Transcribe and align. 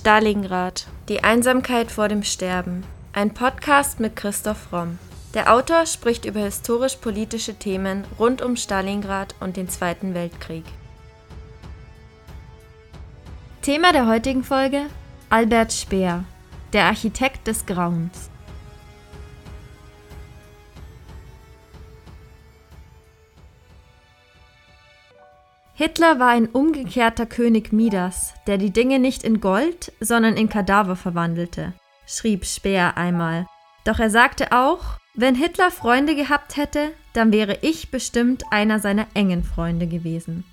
Stalingrad. 0.00 0.86
Die 1.10 1.24
Einsamkeit 1.24 1.92
vor 1.92 2.08
dem 2.08 2.22
Sterben. 2.22 2.84
Ein 3.12 3.34
Podcast 3.34 4.00
mit 4.00 4.16
Christoph 4.16 4.72
Romm. 4.72 4.98
Der 5.34 5.52
Autor 5.52 5.84
spricht 5.84 6.24
über 6.24 6.40
historisch-politische 6.40 7.56
Themen 7.56 8.04
rund 8.18 8.40
um 8.40 8.56
Stalingrad 8.56 9.34
und 9.40 9.58
den 9.58 9.68
Zweiten 9.68 10.14
Weltkrieg. 10.14 10.64
Thema 13.60 13.92
der 13.92 14.06
heutigen 14.06 14.42
Folge: 14.42 14.86
Albert 15.28 15.74
Speer, 15.74 16.24
der 16.72 16.86
Architekt 16.86 17.46
des 17.46 17.66
Grauens. 17.66 18.29
Hitler 25.80 26.18
war 26.18 26.28
ein 26.28 26.46
umgekehrter 26.46 27.24
König 27.24 27.72
Midas, 27.72 28.34
der 28.46 28.58
die 28.58 28.70
Dinge 28.70 28.98
nicht 28.98 29.24
in 29.24 29.40
Gold, 29.40 29.94
sondern 29.98 30.36
in 30.36 30.50
Kadaver 30.50 30.94
verwandelte, 30.94 31.72
schrieb 32.06 32.44
Speer 32.44 32.98
einmal. 32.98 33.46
Doch 33.86 33.98
er 33.98 34.10
sagte 34.10 34.52
auch, 34.52 34.98
wenn 35.14 35.34
Hitler 35.34 35.70
Freunde 35.70 36.14
gehabt 36.14 36.58
hätte, 36.58 36.92
dann 37.14 37.32
wäre 37.32 37.60
ich 37.62 37.90
bestimmt 37.90 38.44
einer 38.50 38.78
seiner 38.78 39.06
engen 39.14 39.42
Freunde 39.42 39.86
gewesen. 39.86 40.44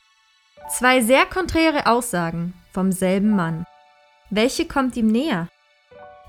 Zwei 0.70 1.02
sehr 1.02 1.26
konträre 1.26 1.88
Aussagen 1.88 2.54
vom 2.72 2.94
selben 2.94 3.32
Mann. 3.32 3.66
Welche 4.30 4.66
kommt 4.66 4.96
ihm 4.96 5.08
näher? 5.08 5.50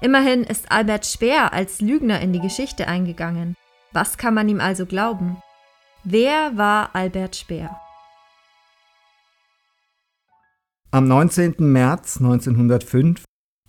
Immerhin 0.01 0.43
ist 0.43 0.73
Albert 0.73 1.07
Speer 1.07 1.53
als 1.53 1.81
Lügner 1.81 2.21
in 2.21 2.33
die 2.33 2.41
Geschichte 2.41 2.89
eingegangen. 2.89 3.55
Was 3.93 4.19
kann 4.19 4.35
man 4.35 4.49
ihm 4.49 4.61
also 4.61 4.87
glauben? 4.87 5.41
Wer 6.03 6.57
war 6.57 6.97
Albert 6.97 7.37
Speer? 7.37 7.81
Am 10.91 11.07
19. 11.07 11.57
März 11.59 12.17
1905 12.17 13.23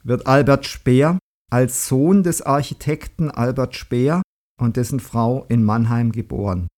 wird 0.05 0.25
Albert 0.25 0.65
Speer 0.65 1.19
als 1.51 1.89
Sohn 1.89 2.23
des 2.23 2.41
Architekten 2.41 3.29
Albert 3.29 3.75
Speer 3.75 4.21
und 4.57 4.77
dessen 4.77 5.01
Frau 5.01 5.43
in 5.49 5.61
Mannheim 5.65 6.13
geboren. 6.13 6.69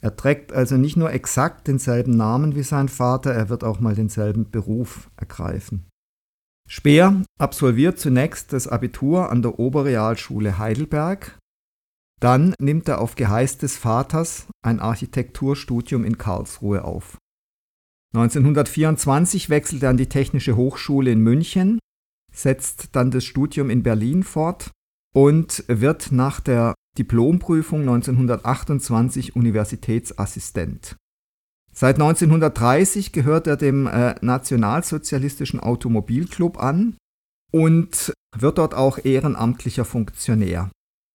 Er 0.00 0.14
trägt 0.14 0.52
also 0.52 0.76
nicht 0.76 0.96
nur 0.96 1.10
exakt 1.10 1.66
denselben 1.66 2.16
Namen 2.16 2.54
wie 2.54 2.62
sein 2.62 2.88
Vater, 2.88 3.34
er 3.34 3.48
wird 3.48 3.64
auch 3.64 3.80
mal 3.80 3.96
denselben 3.96 4.48
Beruf 4.52 5.10
ergreifen. 5.16 5.88
Speer 6.68 7.24
absolviert 7.40 7.98
zunächst 7.98 8.52
das 8.52 8.68
Abitur 8.68 9.30
an 9.30 9.42
der 9.42 9.58
Oberrealschule 9.58 10.58
Heidelberg. 10.58 11.36
Dann 12.20 12.54
nimmt 12.60 12.86
er 12.88 13.00
auf 13.00 13.16
Geheiß 13.16 13.58
des 13.58 13.76
Vaters 13.76 14.46
ein 14.62 14.78
Architekturstudium 14.78 16.04
in 16.04 16.18
Karlsruhe 16.18 16.84
auf. 16.84 17.18
1924 18.14 19.50
wechselt 19.50 19.82
er 19.82 19.90
an 19.90 19.96
die 19.96 20.08
Technische 20.08 20.56
Hochschule 20.56 21.12
in 21.12 21.20
München, 21.20 21.78
setzt 22.32 22.96
dann 22.96 23.10
das 23.10 23.24
Studium 23.24 23.70
in 23.70 23.82
Berlin 23.82 24.22
fort 24.22 24.70
und 25.14 25.64
wird 25.68 26.12
nach 26.12 26.40
der 26.40 26.74
Diplomprüfung 26.98 27.80
1928 27.80 29.36
Universitätsassistent. 29.36 30.96
Seit 31.72 31.96
1930 31.96 33.12
gehört 33.12 33.46
er 33.46 33.56
dem 33.56 33.86
äh, 33.86 34.16
Nationalsozialistischen 34.20 35.60
Automobilclub 35.60 36.58
an 36.58 36.96
und 37.52 38.12
wird 38.36 38.58
dort 38.58 38.74
auch 38.74 38.98
ehrenamtlicher 39.04 39.84
Funktionär. 39.84 40.70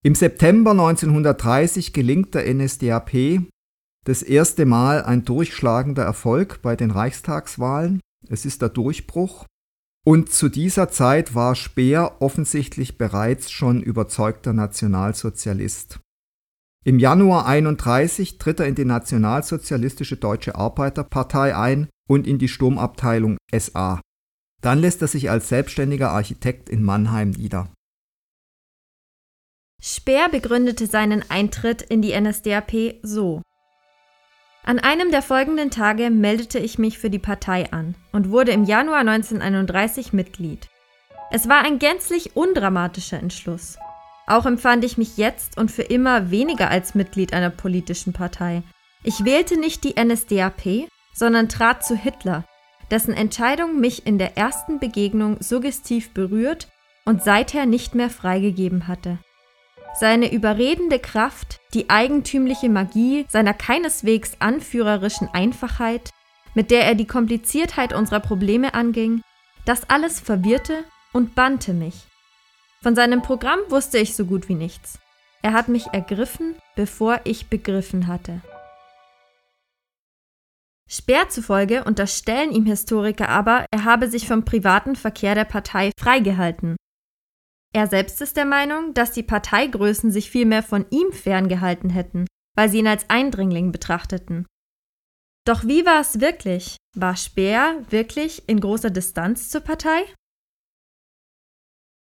Im 0.05 0.15
September 0.15 0.71
1930 0.71 1.91
gelingt 1.91 2.33
der 2.33 2.53
NSDAP 2.53 3.41
das 4.03 4.21
erste 4.21 4.65
Mal 4.65 5.03
ein 5.03 5.25
durchschlagender 5.25 6.03
Erfolg 6.03 6.61
bei 6.61 6.75
den 6.75 6.91
Reichstagswahlen. 6.91 8.01
Es 8.27 8.45
ist 8.45 8.61
der 8.61 8.69
Durchbruch. 8.69 9.45
Und 10.05 10.31
zu 10.31 10.49
dieser 10.49 10.89
Zeit 10.89 11.33
war 11.33 11.55
Speer 11.55 12.17
offensichtlich 12.19 12.97
bereits 12.97 13.51
schon 13.51 13.81
überzeugter 13.81 14.51
Nationalsozialist. 14.51 15.99
Im 16.85 16.99
Januar 16.99 17.45
31 17.45 18.37
tritt 18.37 18.59
er 18.59 18.67
in 18.67 18.75
die 18.75 18.83
Nationalsozialistische 18.83 20.17
Deutsche 20.17 20.55
Arbeiterpartei 20.55 21.55
ein 21.55 21.87
und 22.09 22.27
in 22.27 22.39
die 22.39 22.49
Sturmabteilung 22.49 23.37
SA. 23.57 24.01
Dann 24.61 24.79
lässt 24.79 25.01
er 25.01 25.07
sich 25.07 25.29
als 25.29 25.47
selbstständiger 25.47 26.11
Architekt 26.11 26.69
in 26.69 26.83
Mannheim 26.83 27.31
nieder. 27.31 27.71
Speer 29.81 30.27
begründete 30.29 30.87
seinen 30.87 31.23
Eintritt 31.29 31.81
in 31.81 32.01
die 32.01 32.19
NSDAP 32.19 32.99
so. 33.01 33.41
An 34.65 34.79
einem 34.79 35.11
der 35.11 35.21
folgenden 35.21 35.71
Tage 35.71 36.09
meldete 36.09 36.57
ich 36.57 36.79
mich 36.79 36.97
für 36.97 37.09
die 37.09 37.19
Partei 37.19 37.69
an 37.73 37.95
und 38.13 38.31
wurde 38.31 38.51
im 38.51 38.63
Januar 38.63 38.99
1931 38.99 40.13
Mitglied. 40.13 40.69
Es 41.31 41.49
war 41.49 41.65
ein 41.65 41.79
gänzlich 41.79 42.37
undramatischer 42.37 43.19
Entschluss. 43.19 43.77
Auch 44.25 44.45
empfand 44.45 44.85
ich 44.85 44.97
mich 44.97 45.17
jetzt 45.17 45.57
und 45.57 45.69
für 45.69 45.81
immer 45.81 46.31
weniger 46.31 46.69
als 46.69 46.95
Mitglied 46.95 47.33
einer 47.33 47.49
politischen 47.49 48.13
Partei. 48.13 48.63
Ich 49.03 49.25
wählte 49.25 49.59
nicht 49.59 49.83
die 49.83 50.01
NSDAP, 50.01 50.87
sondern 51.13 51.49
trat 51.49 51.85
zu 51.85 51.97
Hitler, 51.97 52.45
dessen 52.89 53.13
Entscheidung 53.13 53.81
mich 53.81 54.07
in 54.07 54.17
der 54.17 54.37
ersten 54.37 54.79
Begegnung 54.79 55.35
suggestiv 55.41 56.13
berührt 56.13 56.69
und 57.03 57.21
seither 57.21 57.65
nicht 57.65 57.95
mehr 57.95 58.09
freigegeben 58.09 58.87
hatte. 58.87 59.17
Seine 59.95 60.33
überredende 60.33 60.97
Kraft, 60.97 61.59
die 61.75 61.89
eigentümliche 61.91 62.67
Magie 62.67 63.25
seiner 63.29 63.53
keineswegs 63.53 64.33
anführerischen 64.39 65.29
Einfachheit, 65.33 66.09
mit 66.55 66.71
der 66.71 66.85
er 66.85 66.95
die 66.95 67.05
Kompliziertheit 67.05 67.93
unserer 67.93 68.19
Probleme 68.19 68.73
anging, 68.73 69.21
das 69.65 69.89
alles 69.89 70.19
verwirrte 70.19 70.83
und 71.13 71.35
bannte 71.35 71.73
mich. 71.73 72.07
Von 72.81 72.95
seinem 72.95 73.21
Programm 73.21 73.59
wusste 73.69 73.99
ich 73.99 74.15
so 74.15 74.25
gut 74.25 74.49
wie 74.49 74.55
nichts. 74.55 74.97
Er 75.43 75.53
hat 75.53 75.67
mich 75.67 75.87
ergriffen, 75.93 76.55
bevor 76.75 77.21
ich 77.23 77.47
begriffen 77.47 78.07
hatte. 78.07 78.41
Speer 80.89 81.29
zufolge 81.29 81.83
unterstellen 81.83 82.51
ihm 82.51 82.65
Historiker 82.65 83.29
aber, 83.29 83.65
er 83.71 83.83
habe 83.83 84.09
sich 84.09 84.27
vom 84.27 84.43
privaten 84.43 84.95
Verkehr 84.95 85.35
der 85.35 85.45
Partei 85.45 85.91
freigehalten 85.97 86.77
er 87.73 87.87
selbst 87.87 88.21
ist 88.21 88.37
der 88.37 88.45
Meinung, 88.45 88.93
dass 88.93 89.11
die 89.11 89.23
Parteigrößen 89.23 90.11
sich 90.11 90.29
vielmehr 90.29 90.61
von 90.61 90.85
ihm 90.91 91.11
ferngehalten 91.11 91.89
hätten, 91.89 92.27
weil 92.55 92.69
sie 92.69 92.79
ihn 92.79 92.87
als 92.87 93.09
Eindringling 93.09 93.71
betrachteten. 93.71 94.45
Doch 95.45 95.65
wie 95.65 95.85
war 95.85 95.99
es 95.99 96.21
wirklich? 96.21 96.77
War 96.95 97.17
Speer 97.17 97.83
wirklich 97.89 98.47
in 98.47 98.59
großer 98.59 98.91
Distanz 98.91 99.49
zur 99.49 99.61
Partei? 99.61 100.03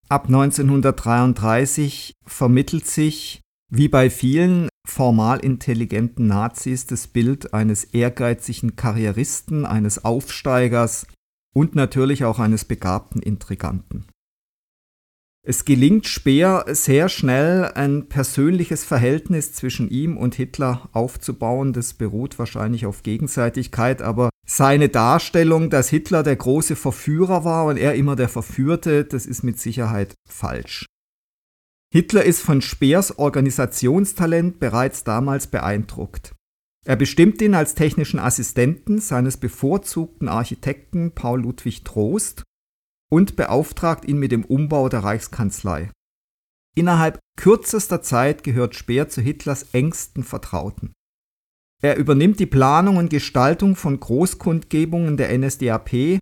Ab 0.08 0.24
1933 0.26 2.14
vermittelt 2.26 2.86
sich, 2.86 3.42
wie 3.70 3.88
bei 3.88 4.08
vielen 4.08 4.70
formal 4.88 5.38
intelligenten 5.40 6.26
Nazis, 6.26 6.86
das 6.86 7.08
Bild 7.08 7.52
eines 7.52 7.84
ehrgeizigen 7.84 8.74
Karrieristen, 8.74 9.66
eines 9.66 10.04
Aufsteigers 10.06 11.06
und 11.54 11.74
natürlich 11.74 12.24
auch 12.24 12.38
eines 12.38 12.64
begabten 12.64 13.20
Intriganten. 13.20 14.06
Es 15.46 15.64
gelingt 15.64 16.06
Speer 16.06 16.66
sehr 16.68 17.08
schnell, 17.08 17.72
ein 17.74 18.08
persönliches 18.08 18.84
Verhältnis 18.84 19.52
zwischen 19.52 19.88
ihm 19.88 20.16
und 20.16 20.34
Hitler 20.34 20.88
aufzubauen. 20.92 21.72
Das 21.72 21.94
beruht 21.94 22.38
wahrscheinlich 22.38 22.86
auf 22.86 23.02
Gegenseitigkeit, 23.02 24.02
aber 24.02 24.30
seine 24.46 24.88
Darstellung, 24.88 25.70
dass 25.70 25.88
Hitler 25.88 26.22
der 26.22 26.36
große 26.36 26.76
Verführer 26.76 27.44
war 27.44 27.66
und 27.66 27.76
er 27.76 27.94
immer 27.94 28.16
der 28.16 28.28
Verführte, 28.28 29.04
das 29.04 29.26
ist 29.26 29.42
mit 29.42 29.58
Sicherheit 29.58 30.14
falsch. 30.28 30.86
Hitler 31.90 32.24
ist 32.24 32.40
von 32.40 32.60
Speers 32.60 33.18
Organisationstalent 33.18 34.58
bereits 34.60 35.04
damals 35.04 35.46
beeindruckt. 35.46 36.34
Er 36.84 36.96
bestimmt 36.96 37.40
ihn 37.40 37.54
als 37.54 37.74
technischen 37.74 38.18
Assistenten 38.18 38.98
seines 38.98 39.36
bevorzugten 39.36 40.28
Architekten 40.28 41.12
Paul 41.12 41.42
Ludwig 41.42 41.84
Trost 41.84 42.44
und 43.10 43.36
beauftragt 43.36 44.04
ihn 44.06 44.18
mit 44.18 44.32
dem 44.32 44.44
Umbau 44.44 44.88
der 44.88 45.04
Reichskanzlei. 45.04 45.90
Innerhalb 46.76 47.18
kürzester 47.36 48.02
Zeit 48.02 48.44
gehört 48.44 48.74
Speer 48.74 49.08
zu 49.08 49.20
Hitlers 49.20 49.68
engsten 49.72 50.22
Vertrauten. 50.22 50.92
Er 51.82 51.96
übernimmt 51.96 52.40
die 52.40 52.46
Planung 52.46 52.96
und 52.96 53.10
Gestaltung 53.10 53.76
von 53.76 53.98
Großkundgebungen 53.98 55.16
der 55.16 55.36
NSDAP 55.36 56.18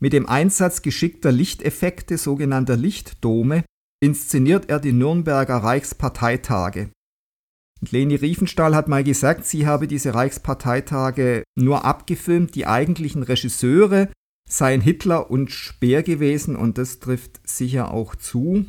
mit 0.00 0.12
dem 0.12 0.26
Einsatz 0.26 0.82
geschickter 0.82 1.32
Lichteffekte, 1.32 2.16
sogenannter 2.18 2.76
Lichtdome, 2.76 3.64
inszeniert 4.02 4.70
er 4.70 4.80
die 4.80 4.92
Nürnberger 4.92 5.56
Reichsparteitage. 5.56 6.90
Und 7.80 7.92
Leni 7.92 8.14
Riefenstahl 8.14 8.74
hat 8.74 8.88
mal 8.88 9.04
gesagt, 9.04 9.44
sie 9.44 9.66
habe 9.66 9.86
diese 9.86 10.14
Reichsparteitage 10.14 11.44
nur 11.58 11.84
abgefilmt, 11.84 12.54
die 12.54 12.66
eigentlichen 12.66 13.22
Regisseure 13.22 14.10
seien 14.50 14.80
Hitler 14.80 15.30
und 15.30 15.50
Speer 15.50 16.02
gewesen 16.02 16.56
und 16.56 16.78
das 16.78 16.98
trifft 16.98 17.40
sicher 17.48 17.92
auch 17.92 18.14
zu. 18.14 18.66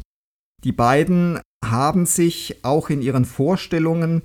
Die 0.63 0.71
beiden 0.71 1.39
haben 1.65 2.05
sich 2.05 2.63
auch 2.63 2.89
in 2.89 3.01
ihren 3.01 3.25
Vorstellungen, 3.25 4.23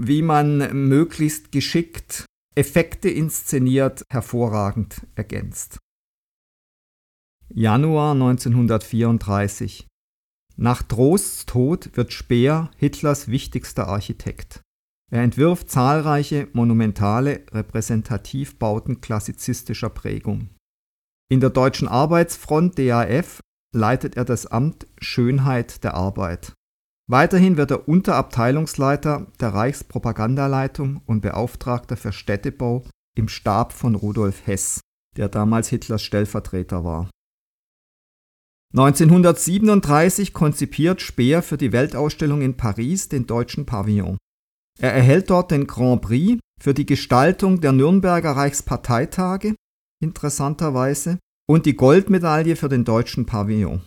wie 0.00 0.22
man 0.22 0.88
möglichst 0.88 1.52
geschickt 1.52 2.24
Effekte 2.56 3.08
inszeniert, 3.08 4.02
hervorragend 4.10 5.06
ergänzt. 5.14 5.78
Januar 7.48 8.12
1934. 8.12 9.86
Nach 10.56 10.82
Trosts 10.82 11.46
Tod 11.46 11.96
wird 11.96 12.12
Speer 12.12 12.70
Hitlers 12.76 13.28
wichtigster 13.28 13.86
Architekt. 13.86 14.60
Er 15.10 15.22
entwirft 15.22 15.70
zahlreiche 15.70 16.48
monumentale 16.52 17.46
Repräsentativbauten 17.52 19.00
klassizistischer 19.00 19.88
Prägung. 19.88 20.50
In 21.30 21.40
der 21.40 21.50
Deutschen 21.50 21.88
Arbeitsfront 21.88 22.78
DAF 22.78 23.40
leitet 23.74 24.16
er 24.16 24.24
das 24.24 24.46
Amt 24.46 24.86
Schönheit 24.98 25.84
der 25.84 25.94
Arbeit. 25.94 26.54
Weiterhin 27.10 27.56
wird 27.56 27.70
er 27.70 27.88
Unterabteilungsleiter 27.88 29.26
der 29.40 29.54
Reichspropagandaleitung 29.54 31.02
und 31.04 31.20
Beauftragter 31.20 31.96
für 31.96 32.12
Städtebau 32.12 32.84
im 33.16 33.28
Stab 33.28 33.72
von 33.72 33.94
Rudolf 33.94 34.46
Hess, 34.46 34.80
der 35.16 35.28
damals 35.28 35.68
Hitlers 35.68 36.02
Stellvertreter 36.02 36.84
war. 36.84 37.10
1937 38.74 40.34
konzipiert 40.34 41.00
Speer 41.00 41.42
für 41.42 41.56
die 41.56 41.72
Weltausstellung 41.72 42.42
in 42.42 42.56
Paris 42.56 43.08
den 43.08 43.26
deutschen 43.26 43.64
Pavillon. 43.64 44.18
Er 44.78 44.92
erhält 44.92 45.30
dort 45.30 45.50
den 45.50 45.66
Grand 45.66 46.02
Prix 46.02 46.38
für 46.60 46.74
die 46.74 46.86
Gestaltung 46.86 47.60
der 47.62 47.72
Nürnberger 47.72 48.32
Reichsparteitage, 48.32 49.54
interessanterweise, 50.00 51.18
und 51.48 51.66
die 51.66 51.76
Goldmedaille 51.76 52.56
für 52.56 52.68
den 52.68 52.84
deutschen 52.84 53.24
Pavillon. 53.26 53.82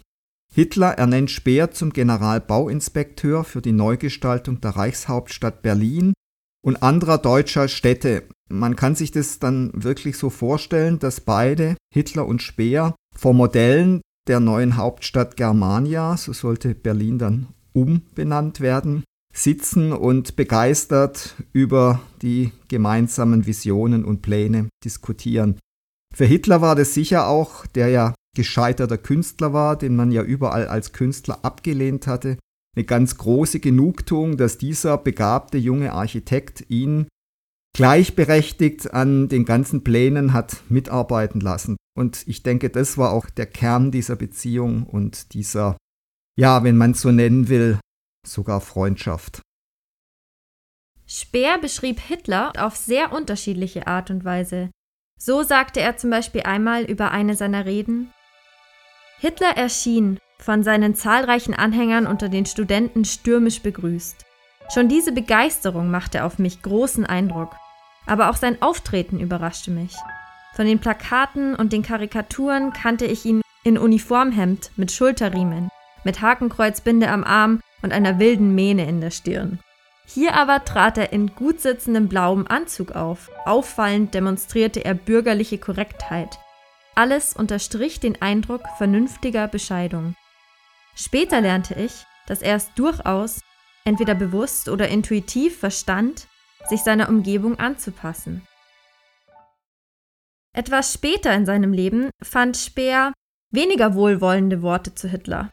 Hitler 0.54 0.98
ernennt 0.98 1.32
Speer 1.32 1.72
zum 1.72 1.94
Generalbauinspekteur 1.94 3.44
für 3.44 3.62
die 3.62 3.72
Neugestaltung 3.72 4.60
der 4.60 4.72
Reichshauptstadt 4.72 5.62
Berlin 5.62 6.14
und 6.62 6.84
anderer 6.84 7.18
deutscher 7.18 7.68
Städte. 7.68 8.24
Man 8.50 8.76
kann 8.76 8.96
sich 8.96 9.12
das 9.12 9.40
dann 9.40 9.72
wirklich 9.74 10.18
so 10.18 10.30
vorstellen, 10.30 11.00
dass 11.00 11.22
beide, 11.22 11.78
Hitler 11.94 12.26
und 12.26 12.42
Speer, 12.42 12.96
vor 13.16 13.34
Modellen 13.34 14.02
der 14.28 14.40
neuen 14.40 14.76
Hauptstadt 14.76 15.38
Germania, 15.38 16.18
so 16.18 16.34
sollte 16.34 16.76
Berlin 16.76 17.18
dann 17.18 17.48
umbenannt 17.74 18.60
werden, 18.60 19.04
sitzen 19.34 19.94
und 19.94 20.36
begeistert 20.36 21.36
über 21.54 22.02
die 22.22 22.52
gemeinsamen 22.68 23.46
Visionen 23.46 24.04
und 24.04 24.22
Pläne 24.22 24.68
diskutieren. 24.84 25.58
Für 26.14 26.26
Hitler 26.26 26.62
war 26.62 26.76
das 26.76 26.94
sicher 26.94 27.28
auch, 27.28 27.66
der 27.68 27.90
ja 27.90 28.14
gescheiterter 28.36 28.98
Künstler 28.98 29.54
war, 29.54 29.78
den 29.78 29.96
man 29.96 30.12
ja 30.12 30.24
überall 30.24 30.68
als 30.68 30.94
Künstler 30.94 31.44
abgelehnt 31.44 32.08
hatte, 32.08 32.38
eine 32.76 32.86
ganz 32.86 33.18
große 33.18 33.60
Genugtuung, 33.60 34.38
dass 34.38 34.58
dieser 34.58 34.98
begabte 34.98 35.58
junge 35.58 35.92
Architekt 35.92 36.70
ihn 36.70 37.08
gleichberechtigt 37.76 38.94
an 38.94 39.30
den 39.30 39.46
ganzen 39.46 39.84
Plänen 39.84 40.34
hat 40.34 40.64
mitarbeiten 40.70 41.40
lassen. 41.40 41.78
Und 41.98 42.28
ich 42.28 42.44
denke, 42.44 42.70
das 42.70 42.98
war 42.98 43.12
auch 43.12 43.30
der 43.30 43.46
Kern 43.46 43.92
dieser 43.92 44.16
Beziehung 44.16 44.84
und 44.84 45.34
dieser, 45.34 45.78
ja, 46.38 46.64
wenn 46.64 46.78
man 46.78 46.92
es 46.92 47.02
so 47.02 47.12
nennen 47.12 47.50
will, 47.50 47.80
sogar 48.26 48.62
Freundschaft. 48.62 49.42
Speer 51.06 51.58
beschrieb 51.60 52.00
Hitler 52.00 52.54
auf 52.58 52.78
sehr 52.78 53.12
unterschiedliche 53.12 53.88
Art 53.88 54.10
und 54.10 54.24
Weise. 54.24 54.70
So 55.24 55.44
sagte 55.44 55.82
er 55.82 55.98
zum 55.98 56.10
Beispiel 56.10 56.42
einmal 56.42 56.84
über 56.84 57.12
eine 57.12 57.36
seiner 57.36 57.68
Reden, 57.68 58.12
Hitler 59.20 59.56
erschien, 59.56 60.18
von 60.40 60.64
seinen 60.64 60.96
zahlreichen 60.96 61.54
Anhängern 61.54 62.08
unter 62.08 62.28
den 62.28 62.48
Studenten 62.48 63.06
stürmisch 63.06 63.62
begrüßt. 63.62 64.26
Schon 64.74 64.90
diese 64.90 65.12
Begeisterung 65.12 65.92
machte 65.92 66.24
auf 66.24 66.40
mich 66.40 66.64
großen 66.64 67.06
Eindruck, 67.06 67.56
aber 68.08 68.32
auch 68.32 68.36
sein 68.36 68.64
Auftreten 68.64 69.20
überraschte 69.20 69.70
mich. 69.70 69.96
Von 70.56 70.66
den 70.66 70.80
Plakaten 70.80 71.54
und 71.54 71.72
den 71.72 71.84
Karikaturen 71.84 72.74
kannte 72.74 73.06
ich 73.06 73.24
ihn 73.24 73.44
in 73.64 73.78
Uniformhemd 73.78 74.72
mit 74.76 74.92
Schulterriemen, 74.92 75.70
mit 76.04 76.22
Hakenkreuzbinde 76.22 77.08
am 77.10 77.24
Arm 77.24 77.62
und 77.84 77.94
einer 77.94 78.18
wilden 78.18 78.56
Mähne 78.56 78.90
in 78.90 79.02
der 79.02 79.12
Stirn. 79.12 79.60
Hier 80.14 80.34
aber 80.34 80.66
trat 80.66 80.98
er 80.98 81.14
in 81.14 81.36
gut 81.36 81.62
sitzendem 81.62 82.10
blauem 82.10 82.46
Anzug 82.48 82.92
auf. 82.92 83.32
Auffallend 83.46 84.14
demonstrierte 84.14 84.84
er 84.84 84.94
bürgerliche 84.94 85.58
Korrektheit, 85.58 86.38
alles 86.96 87.34
unterstrich 87.34 88.02
den 88.02 88.22
Eindruck 88.22 88.64
vernünftiger 88.78 89.48
Bescheidung. 89.48 90.16
Später 90.96 91.40
lernte 91.40 91.76
ich, 91.76 92.06
dass 92.28 92.42
er 92.42 92.58
es 92.58 92.74
durchaus, 92.74 93.40
entweder 93.86 94.14
bewusst 94.14 94.68
oder 94.68 94.90
intuitiv 94.90 95.58
verstand, 95.58 96.28
sich 96.68 96.82
seiner 96.82 97.08
Umgebung 97.08 97.58
anzupassen. 97.58 98.46
Etwas 100.54 100.94
später 100.94 101.34
in 101.34 101.46
seinem 101.46 101.72
Leben 101.72 102.10
fand 102.22 102.58
Speer 102.58 103.14
weniger 103.52 103.96
wohlwollende 103.96 104.62
Worte 104.62 104.94
zu 104.94 105.08
Hitler. 105.08 105.50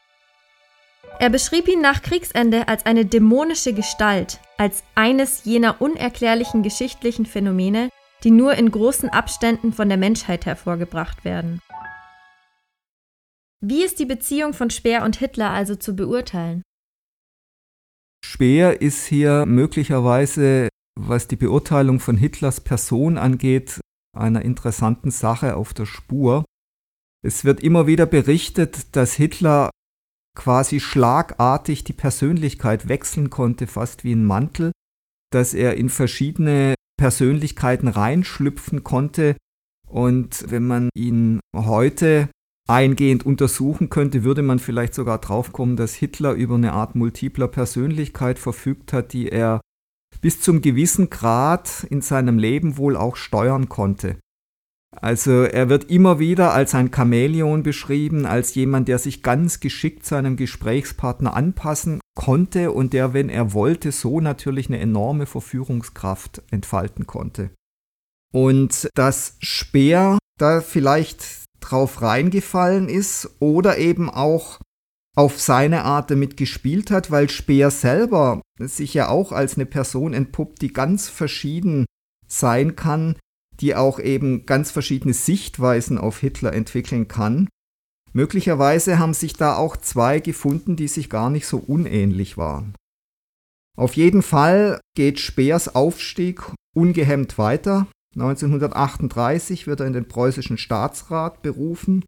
Er 1.20 1.30
beschrieb 1.30 1.66
ihn 1.68 1.80
nach 1.80 2.02
Kriegsende 2.02 2.68
als 2.68 2.86
eine 2.86 3.04
dämonische 3.04 3.72
Gestalt, 3.72 4.40
als 4.56 4.84
eines 4.94 5.44
jener 5.44 5.80
unerklärlichen 5.80 6.62
geschichtlichen 6.62 7.26
Phänomene, 7.26 7.90
die 8.24 8.30
nur 8.30 8.54
in 8.54 8.70
großen 8.70 9.08
Abständen 9.08 9.72
von 9.72 9.88
der 9.88 9.98
Menschheit 9.98 10.46
hervorgebracht 10.46 11.24
werden. 11.24 11.60
Wie 13.60 13.82
ist 13.82 13.98
die 13.98 14.06
Beziehung 14.06 14.54
von 14.54 14.70
Speer 14.70 15.02
und 15.04 15.16
Hitler 15.16 15.50
also 15.50 15.74
zu 15.74 15.96
beurteilen? 15.96 16.62
Speer 18.24 18.80
ist 18.80 19.06
hier 19.06 19.46
möglicherweise, 19.46 20.68
was 20.98 21.26
die 21.26 21.36
Beurteilung 21.36 21.98
von 21.98 22.16
Hitlers 22.16 22.60
Person 22.60 23.18
angeht, 23.18 23.80
einer 24.16 24.42
interessanten 24.42 25.10
Sache 25.10 25.56
auf 25.56 25.74
der 25.74 25.86
Spur. 25.86 26.44
Es 27.24 27.44
wird 27.44 27.60
immer 27.60 27.86
wieder 27.86 28.06
berichtet, 28.06 28.94
dass 28.94 29.14
Hitler 29.14 29.70
quasi 30.38 30.80
schlagartig 30.80 31.84
die 31.84 31.92
Persönlichkeit 31.92 32.88
wechseln 32.88 33.28
konnte, 33.28 33.66
fast 33.66 34.04
wie 34.04 34.12
ein 34.12 34.24
Mantel, 34.24 34.70
dass 35.30 35.52
er 35.52 35.76
in 35.76 35.90
verschiedene 35.90 36.74
Persönlichkeiten 36.96 37.88
reinschlüpfen 37.88 38.84
konnte. 38.84 39.36
Und 39.86 40.44
wenn 40.48 40.66
man 40.66 40.90
ihn 40.94 41.40
heute 41.54 42.30
eingehend 42.68 43.26
untersuchen 43.26 43.90
könnte, 43.90 44.22
würde 44.22 44.42
man 44.42 44.60
vielleicht 44.60 44.94
sogar 44.94 45.18
draufkommen, 45.18 45.76
dass 45.76 45.94
Hitler 45.94 46.32
über 46.34 46.54
eine 46.54 46.72
Art 46.72 46.94
multipler 46.94 47.48
Persönlichkeit 47.48 48.38
verfügt 48.38 48.92
hat, 48.92 49.12
die 49.12 49.28
er 49.28 49.60
bis 50.20 50.40
zum 50.40 50.62
gewissen 50.62 51.10
Grad 51.10 51.84
in 51.90 52.00
seinem 52.00 52.38
Leben 52.38 52.76
wohl 52.76 52.96
auch 52.96 53.16
steuern 53.16 53.68
konnte. 53.68 54.18
Also 54.96 55.42
er 55.42 55.68
wird 55.68 55.90
immer 55.90 56.18
wieder 56.18 56.52
als 56.52 56.74
ein 56.74 56.90
Chamäleon 56.92 57.62
beschrieben, 57.62 58.24
als 58.24 58.54
jemand, 58.54 58.88
der 58.88 58.98
sich 58.98 59.22
ganz 59.22 59.60
geschickt 59.60 60.06
seinem 60.06 60.36
Gesprächspartner 60.36 61.34
anpassen 61.34 62.00
konnte 62.14 62.72
und 62.72 62.94
der, 62.94 63.12
wenn 63.12 63.28
er 63.28 63.52
wollte, 63.52 63.92
so 63.92 64.20
natürlich 64.20 64.68
eine 64.68 64.80
enorme 64.80 65.26
Verführungskraft 65.26 66.42
entfalten 66.50 67.06
konnte. 67.06 67.50
Und 68.32 68.88
dass 68.94 69.36
Speer 69.40 70.18
da 70.38 70.60
vielleicht 70.60 71.44
drauf 71.60 72.02
reingefallen 72.02 72.88
ist 72.88 73.36
oder 73.40 73.78
eben 73.78 74.08
auch 74.08 74.58
auf 75.16 75.40
seine 75.40 75.84
Art 75.84 76.10
damit 76.10 76.36
gespielt 76.36 76.90
hat, 76.90 77.10
weil 77.10 77.28
Speer 77.28 77.70
selber 77.70 78.40
sich 78.58 78.94
ja 78.94 79.08
auch 79.08 79.32
als 79.32 79.56
eine 79.56 79.66
Person 79.66 80.14
entpuppt, 80.14 80.62
die 80.62 80.72
ganz 80.72 81.08
verschieden 81.08 81.86
sein 82.26 82.76
kann, 82.76 83.16
die 83.60 83.74
auch 83.74 83.98
eben 83.98 84.46
ganz 84.46 84.70
verschiedene 84.70 85.14
Sichtweisen 85.14 85.98
auf 85.98 86.18
Hitler 86.18 86.52
entwickeln 86.52 87.08
kann. 87.08 87.48
Möglicherweise 88.12 88.98
haben 88.98 89.14
sich 89.14 89.34
da 89.34 89.56
auch 89.56 89.76
zwei 89.76 90.20
gefunden, 90.20 90.76
die 90.76 90.88
sich 90.88 91.10
gar 91.10 91.30
nicht 91.30 91.46
so 91.46 91.58
unähnlich 91.58 92.36
waren. 92.36 92.74
Auf 93.76 93.94
jeden 93.94 94.22
Fall 94.22 94.80
geht 94.96 95.20
Speers 95.20 95.74
Aufstieg 95.74 96.42
ungehemmt 96.74 97.38
weiter. 97.38 97.86
1938 98.14 99.66
wird 99.66 99.80
er 99.80 99.86
in 99.86 99.92
den 99.92 100.08
preußischen 100.08 100.58
Staatsrat 100.58 101.42
berufen 101.42 102.04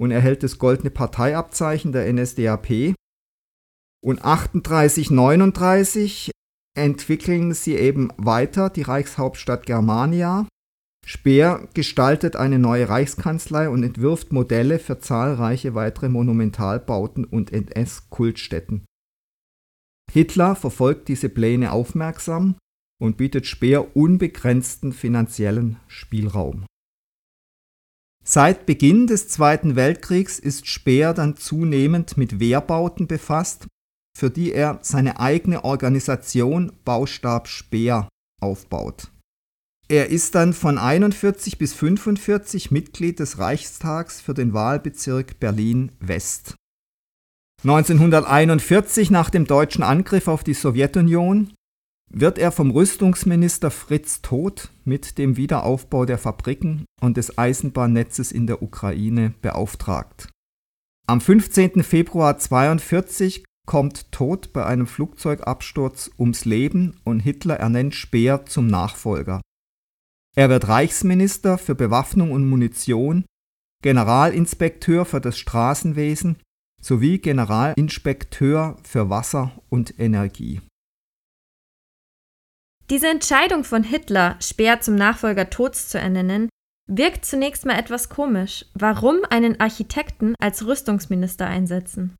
und 0.00 0.10
erhält 0.10 0.42
das 0.42 0.58
goldene 0.58 0.90
Parteiabzeichen 0.90 1.92
der 1.92 2.10
NSDAP. 2.12 2.94
Und 4.02 4.24
38, 4.24 5.10
39 5.10 6.30
entwickeln 6.76 7.54
sie 7.54 7.76
eben 7.76 8.10
weiter 8.16 8.70
die 8.70 8.82
Reichshauptstadt 8.82 9.66
Germania 9.66 10.46
Speer 11.06 11.68
gestaltet 11.74 12.36
eine 12.36 12.58
neue 12.58 12.88
Reichskanzlei 12.88 13.68
und 13.68 13.82
entwirft 13.82 14.32
Modelle 14.32 14.78
für 14.78 14.98
zahlreiche 14.98 15.74
weitere 15.74 16.08
Monumentalbauten 16.08 17.24
und 17.24 17.52
NS-Kultstätten. 17.52 18.84
Hitler 20.10 20.56
verfolgt 20.56 21.08
diese 21.08 21.28
Pläne 21.28 21.72
aufmerksam 21.72 22.56
und 23.00 23.16
bietet 23.16 23.46
Speer 23.46 23.96
unbegrenzten 23.96 24.92
finanziellen 24.92 25.78
Spielraum. 25.88 26.66
Seit 28.24 28.64
Beginn 28.64 29.06
des 29.06 29.28
Zweiten 29.28 29.76
Weltkriegs 29.76 30.38
ist 30.38 30.66
Speer 30.66 31.12
dann 31.12 31.36
zunehmend 31.36 32.16
mit 32.16 32.40
Wehrbauten 32.40 33.06
befasst, 33.06 33.66
für 34.16 34.30
die 34.30 34.52
er 34.52 34.78
seine 34.80 35.20
eigene 35.20 35.64
Organisation 35.64 36.72
Baustab 36.84 37.48
Speer 37.48 38.08
aufbaut. 38.40 39.10
Er 39.88 40.08
ist 40.08 40.34
dann 40.34 40.54
von 40.54 40.78
41 40.78 41.58
bis 41.58 41.74
45 41.74 42.70
Mitglied 42.70 43.20
des 43.20 43.38
Reichstags 43.38 44.20
für 44.20 44.32
den 44.32 44.54
Wahlbezirk 44.54 45.38
Berlin-West. 45.40 46.54
1941, 47.64 49.10
nach 49.10 49.30
dem 49.30 49.46
deutschen 49.46 49.82
Angriff 49.82 50.28
auf 50.28 50.42
die 50.42 50.54
Sowjetunion, 50.54 51.52
wird 52.10 52.38
er 52.38 52.52
vom 52.52 52.70
Rüstungsminister 52.70 53.70
Fritz 53.70 54.22
Todt 54.22 54.70
mit 54.84 55.18
dem 55.18 55.36
Wiederaufbau 55.36 56.04
der 56.04 56.18
Fabriken 56.18 56.84
und 57.00 57.16
des 57.16 57.36
Eisenbahnnetzes 57.36 58.32
in 58.32 58.46
der 58.46 58.62
Ukraine 58.62 59.34
beauftragt. 59.42 60.28
Am 61.06 61.20
15. 61.20 61.82
Februar 61.82 62.34
1942 62.34 63.44
kommt 63.66 64.12
Todt 64.12 64.52
bei 64.52 64.64
einem 64.64 64.86
Flugzeugabsturz 64.86 66.10
ums 66.18 66.44
Leben 66.44 66.96
und 67.04 67.20
Hitler 67.20 67.56
ernennt 67.56 67.94
Speer 67.94 68.46
zum 68.46 68.66
Nachfolger. 68.66 69.40
Er 70.36 70.48
wird 70.50 70.68
Reichsminister 70.68 71.58
für 71.58 71.74
Bewaffnung 71.74 72.32
und 72.32 72.48
Munition, 72.48 73.24
Generalinspekteur 73.82 75.04
für 75.04 75.20
das 75.20 75.38
Straßenwesen 75.38 76.40
sowie 76.80 77.18
Generalinspekteur 77.18 78.76
für 78.82 79.10
Wasser 79.10 79.52
und 79.68 79.98
Energie. 79.98 80.60
Diese 82.90 83.08
Entscheidung 83.08 83.64
von 83.64 83.82
Hitler, 83.82 84.36
Speer 84.40 84.80
zum 84.80 84.96
Nachfolger 84.96 85.48
Tods 85.48 85.88
zu 85.88 85.98
ernennen, 85.98 86.50
wirkt 86.86 87.24
zunächst 87.24 87.64
mal 87.64 87.78
etwas 87.78 88.10
komisch. 88.10 88.66
Warum 88.74 89.20
einen 89.30 89.58
Architekten 89.60 90.34
als 90.38 90.66
Rüstungsminister 90.66 91.46
einsetzen? 91.46 92.14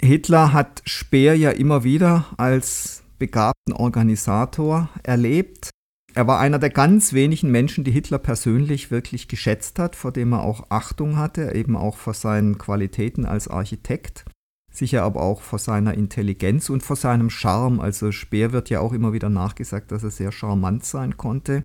Hitler 0.00 0.54
hat 0.54 0.82
Speer 0.86 1.36
ja 1.36 1.50
immer 1.50 1.84
wieder 1.84 2.26
als 2.38 3.02
begabten 3.18 3.74
Organisator 3.74 4.88
erlebt. 5.02 5.69
Er 6.14 6.26
war 6.26 6.40
einer 6.40 6.58
der 6.58 6.70
ganz 6.70 7.12
wenigen 7.12 7.50
Menschen, 7.50 7.84
die 7.84 7.92
Hitler 7.92 8.18
persönlich 8.18 8.90
wirklich 8.90 9.28
geschätzt 9.28 9.78
hat, 9.78 9.94
vor 9.94 10.12
dem 10.12 10.32
er 10.32 10.42
auch 10.42 10.66
Achtung 10.70 11.16
hatte, 11.16 11.52
eben 11.54 11.76
auch 11.76 11.96
vor 11.96 12.14
seinen 12.14 12.58
Qualitäten 12.58 13.24
als 13.24 13.46
Architekt, 13.46 14.24
sicher 14.72 15.04
aber 15.04 15.22
auch 15.22 15.40
vor 15.40 15.60
seiner 15.60 15.94
Intelligenz 15.94 16.68
und 16.68 16.82
vor 16.82 16.96
seinem 16.96 17.30
Charme. 17.30 17.80
Also 17.80 18.10
Speer 18.10 18.52
wird 18.52 18.70
ja 18.70 18.80
auch 18.80 18.92
immer 18.92 19.12
wieder 19.12 19.28
nachgesagt, 19.28 19.92
dass 19.92 20.02
er 20.02 20.10
sehr 20.10 20.32
charmant 20.32 20.84
sein 20.84 21.16
konnte 21.16 21.62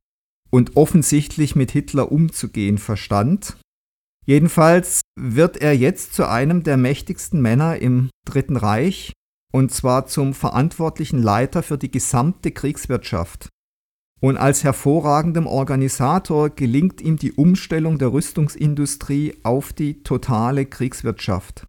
und 0.51 0.77
offensichtlich 0.77 1.55
mit 1.55 1.71
Hitler 1.71 2.11
umzugehen 2.11 2.77
verstand. 2.77 3.57
Jedenfalls 4.27 5.01
wird 5.19 5.57
er 5.57 5.75
jetzt 5.75 6.13
zu 6.13 6.27
einem 6.27 6.63
der 6.63 6.77
mächtigsten 6.77 7.41
Männer 7.41 7.77
im 7.77 8.09
Dritten 8.25 8.57
Reich 8.57 9.11
und 9.51 9.71
zwar 9.71 10.05
zum 10.05 10.33
verantwortlichen 10.33 11.21
Leiter 11.21 11.63
für 11.63 11.77
die 11.77 11.91
gesamte 11.91 12.51
Kriegswirtschaft. 12.51 13.49
Und 14.25 14.38
als 14.38 14.63
hervorragendem 14.63 15.46
Organisator 15.46 16.50
gelingt 16.50 17.00
ihm 17.00 17.15
die 17.15 17.34
Umstellung 17.34 18.00
der 18.00 18.12
Rüstungsindustrie 18.12 19.36
auf 19.44 19.72
die 19.72 20.01
totale 20.01 20.65
Kriegswirtschaft. 20.65 21.67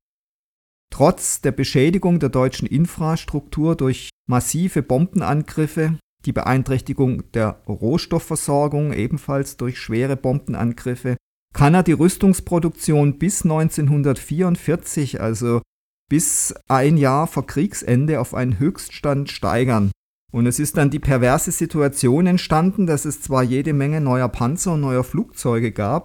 Trotz 0.90 1.42
der 1.42 1.52
Beschädigung 1.52 2.18
der 2.18 2.30
deutschen 2.30 2.66
Infrastruktur 2.66 3.76
durch 3.76 4.08
massive 4.26 4.82
Bombenangriffe, 4.82 5.98
die 6.24 6.32
Beeinträchtigung 6.32 7.30
der 7.32 7.60
Rohstoffversorgung 7.68 8.94
ebenfalls 8.94 9.58
durch 9.58 9.78
schwere 9.78 10.16
Bombenangriffe, 10.16 11.18
kann 11.52 11.74
er 11.74 11.82
die 11.82 11.92
Rüstungsproduktion 11.92 13.18
bis 13.18 13.42
1944, 13.44 15.20
also 15.20 15.60
bis 16.08 16.54
ein 16.68 16.96
Jahr 16.96 17.26
vor 17.26 17.46
Kriegsende, 17.46 18.18
auf 18.18 18.32
einen 18.32 18.58
Höchststand 18.58 19.30
steigern. 19.30 19.90
Und 20.36 20.44
es 20.44 20.58
ist 20.58 20.76
dann 20.76 20.90
die 20.90 20.98
perverse 20.98 21.50
Situation 21.50 22.26
entstanden, 22.26 22.86
dass 22.86 23.06
es 23.06 23.22
zwar 23.22 23.42
jede 23.42 23.72
Menge 23.72 24.02
neuer 24.02 24.28
Panzer 24.28 24.74
und 24.74 24.82
neuer 24.82 25.02
Flugzeuge 25.02 25.72
gab, 25.72 26.04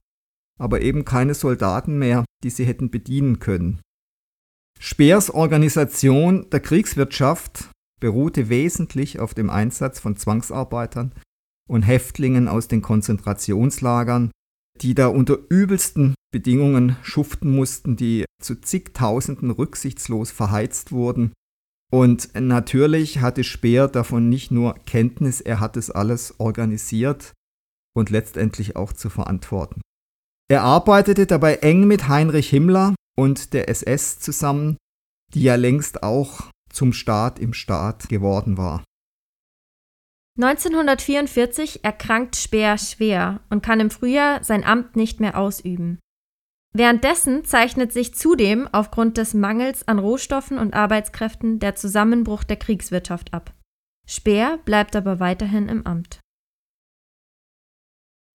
aber 0.57 0.79
eben 0.79 1.03
keine 1.03 1.33
Soldaten 1.33 1.99
mehr, 1.99 2.23
die 2.41 2.49
sie 2.49 2.63
hätten 2.63 2.91
bedienen 2.91 3.39
können. 3.39 3.81
Speers 4.79 5.31
Organisation 5.31 6.49
der 6.49 6.61
Kriegswirtschaft 6.61 7.71
beruhte 7.99 8.47
wesentlich 8.47 9.19
auf 9.19 9.33
dem 9.33 9.49
Einsatz 9.49 9.99
von 9.99 10.15
Zwangsarbeitern 10.15 11.11
und 11.67 11.81
Häftlingen 11.81 12.47
aus 12.47 12.69
den 12.69 12.81
Konzentrationslagern, 12.81 14.31
die 14.79 14.95
da 14.95 15.07
unter 15.07 15.39
übelsten 15.49 16.15
Bedingungen 16.31 16.95
schuften 17.01 17.53
mussten, 17.53 17.97
die 17.97 18.23
zu 18.41 18.55
zigtausenden 18.55 19.51
rücksichtslos 19.51 20.31
verheizt 20.31 20.93
wurden 20.93 21.33
und 21.91 22.33
natürlich 22.39 23.19
hatte 23.19 23.43
Speer 23.43 23.87
davon 23.89 24.29
nicht 24.29 24.49
nur 24.49 24.75
Kenntnis, 24.85 25.41
er 25.41 25.59
hat 25.59 25.75
es 25.75 25.91
alles 25.91 26.39
organisiert 26.39 27.33
und 27.93 28.09
letztendlich 28.09 28.77
auch 28.77 28.93
zu 28.93 29.09
verantworten. 29.09 29.81
Er 30.49 30.63
arbeitete 30.63 31.27
dabei 31.27 31.55
eng 31.55 31.87
mit 31.87 32.07
Heinrich 32.07 32.49
Himmler 32.49 32.95
und 33.17 33.53
der 33.53 33.69
SS 33.69 34.19
zusammen, 34.19 34.77
die 35.33 35.43
ja 35.43 35.55
längst 35.55 36.01
auch 36.01 36.49
zum 36.71 36.93
Staat 36.93 37.39
im 37.39 37.53
Staat 37.53 38.07
geworden 38.07 38.57
war. 38.57 38.83
1944 40.39 41.83
erkrankt 41.83 42.37
Speer 42.37 42.77
schwer 42.77 43.41
und 43.49 43.63
kann 43.63 43.81
im 43.81 43.91
Frühjahr 43.91 44.43
sein 44.43 44.63
Amt 44.63 44.95
nicht 44.95 45.19
mehr 45.19 45.37
ausüben. 45.37 45.99
Währenddessen 46.73 47.43
zeichnet 47.43 47.91
sich 47.91 48.13
zudem 48.13 48.69
aufgrund 48.71 49.17
des 49.17 49.33
Mangels 49.33 49.87
an 49.87 49.99
Rohstoffen 49.99 50.57
und 50.57 50.73
Arbeitskräften 50.73 51.59
der 51.59 51.75
Zusammenbruch 51.75 52.43
der 52.45 52.55
Kriegswirtschaft 52.55 53.33
ab. 53.33 53.53
Speer 54.07 54.57
bleibt 54.63 54.95
aber 54.95 55.19
weiterhin 55.19 55.67
im 55.67 55.85
Amt. 55.85 56.19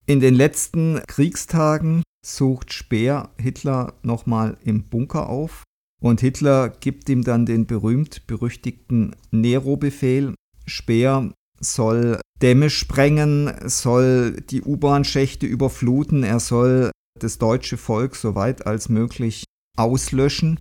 In 0.07 0.21
den 0.21 0.35
letzten 0.35 1.01
Kriegstagen 1.07 2.03
sucht 2.25 2.73
Speer 2.73 3.31
Hitler 3.39 3.95
nochmal 4.03 4.59
im 4.63 4.85
Bunker 4.85 5.29
auf 5.29 5.65
und 6.01 6.21
Hitler 6.21 6.69
gibt 6.69 7.09
ihm 7.09 7.25
dann 7.25 7.47
den 7.47 7.67
berühmt-berüchtigten 7.67 9.17
Nero-Befehl. 9.31 10.35
Speer 10.67 11.33
soll 11.59 12.21
Dämme 12.43 12.69
sprengen, 12.69 13.53
soll 13.65 14.41
die 14.43 14.63
U-Bahn-Schächte 14.63 15.47
überfluten, 15.47 16.23
er 16.23 16.39
soll 16.39 16.91
das 17.21 17.39
deutsche 17.39 17.77
Volk 17.77 18.17
so 18.17 18.35
weit 18.35 18.67
als 18.67 18.89
möglich 18.89 19.45
auslöschen. 19.77 20.59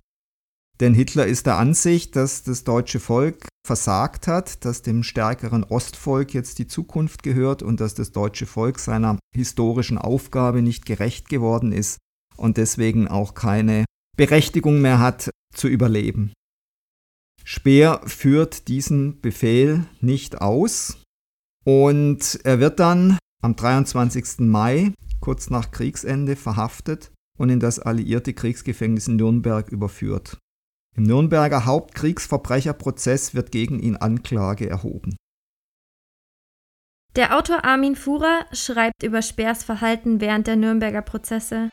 Denn 0.80 0.94
Hitler 0.94 1.26
ist 1.26 1.46
der 1.46 1.56
Ansicht, 1.56 2.16
dass 2.16 2.42
das 2.42 2.64
deutsche 2.64 3.00
Volk 3.00 3.46
versagt 3.66 4.28
hat, 4.28 4.64
dass 4.64 4.82
dem 4.82 5.02
stärkeren 5.02 5.64
Ostvolk 5.64 6.34
jetzt 6.34 6.58
die 6.58 6.66
Zukunft 6.66 7.22
gehört 7.22 7.62
und 7.62 7.80
dass 7.80 7.94
das 7.94 8.12
deutsche 8.12 8.46
Volk 8.46 8.78
seiner 8.78 9.18
historischen 9.34 9.98
Aufgabe 9.98 10.62
nicht 10.62 10.84
gerecht 10.84 11.28
geworden 11.28 11.72
ist 11.72 11.98
und 12.36 12.58
deswegen 12.58 13.08
auch 13.08 13.34
keine 13.34 13.84
Berechtigung 14.16 14.80
mehr 14.80 14.98
hat 14.98 15.30
zu 15.54 15.68
überleben. 15.68 16.32
Speer 17.44 18.00
führt 18.06 18.68
diesen 18.68 19.20
Befehl 19.20 19.86
nicht 20.00 20.40
aus 20.40 20.98
und 21.64 22.40
er 22.44 22.60
wird 22.60 22.80
dann 22.80 23.18
am 23.42 23.56
23. 23.56 24.40
Mai 24.40 24.92
kurz 25.26 25.50
nach 25.50 25.72
Kriegsende 25.72 26.36
verhaftet 26.36 27.10
und 27.36 27.50
in 27.50 27.58
das 27.58 27.80
alliierte 27.80 28.32
Kriegsgefängnis 28.32 29.08
in 29.08 29.16
Nürnberg 29.16 29.68
überführt. 29.72 30.38
Im 30.96 31.02
Nürnberger 31.02 31.64
Hauptkriegsverbrecherprozess 31.64 33.34
wird 33.34 33.50
gegen 33.50 33.80
ihn 33.80 33.96
Anklage 33.96 34.70
erhoben. 34.70 35.16
Der 37.16 37.36
Autor 37.36 37.64
Armin 37.64 37.96
Fuhrer 37.96 38.46
schreibt 38.52 39.02
über 39.02 39.20
Speers 39.20 39.64
Verhalten 39.64 40.20
während 40.20 40.46
der 40.46 40.54
Nürnberger 40.54 41.02
Prozesse. 41.02 41.70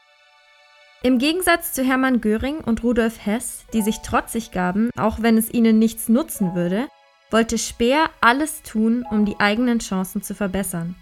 Im 1.04 1.20
Gegensatz 1.20 1.74
zu 1.74 1.84
Hermann 1.84 2.22
Göring 2.22 2.58
und 2.58 2.82
Rudolf 2.82 3.24
Hess, 3.24 3.66
die 3.72 3.84
sich 3.84 4.00
trotzig 4.00 4.50
gaben, 4.50 4.90
auch 4.98 5.22
wenn 5.22 5.38
es 5.38 5.54
ihnen 5.54 5.78
nichts 5.78 6.10
nutzen 6.10 6.56
würde, 6.56 6.88
wollte 7.30 7.60
Speer 7.60 8.10
alles 8.20 8.64
tun, 8.64 9.06
um 9.12 9.26
die 9.26 9.40
eigenen 9.40 9.78
Chancen 9.78 10.24
zu 10.24 10.34
verbessern. 10.34 10.96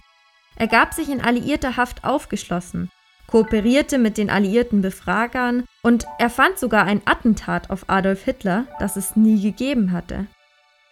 Er 0.61 0.67
gab 0.67 0.93
sich 0.93 1.09
in 1.09 1.21
alliierter 1.21 1.75
Haft 1.75 2.03
aufgeschlossen, 2.03 2.91
kooperierte 3.25 3.97
mit 3.97 4.19
den 4.19 4.29
alliierten 4.29 4.83
Befragern 4.83 5.63
und 5.81 6.05
erfand 6.19 6.59
sogar 6.59 6.85
ein 6.85 7.01
Attentat 7.05 7.71
auf 7.71 7.89
Adolf 7.89 8.25
Hitler, 8.25 8.67
das 8.77 8.95
es 8.95 9.15
nie 9.15 9.41
gegeben 9.41 9.91
hatte. 9.91 10.27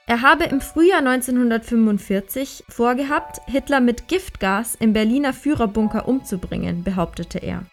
Er 0.07 0.23
habe 0.23 0.45
im 0.45 0.59
Frühjahr 0.59 1.05
1945 1.05 2.63
vorgehabt, 2.67 3.41
Hitler 3.45 3.79
mit 3.79 4.07
Giftgas 4.07 4.73
im 4.73 4.93
Berliner 4.93 5.33
Führerbunker 5.33 6.07
umzubringen, 6.07 6.83
behauptete 6.83 7.37
er. 7.37 7.63